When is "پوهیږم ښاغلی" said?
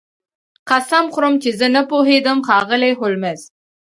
1.89-2.91